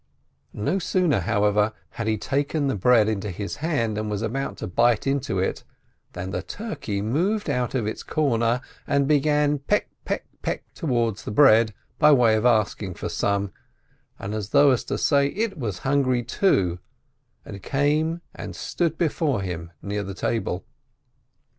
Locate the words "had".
1.89-2.07